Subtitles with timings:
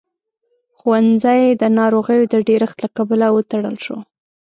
[0.77, 3.97] ښوونځی د ناروغيو د ډېرښت له کبله وتړل شو.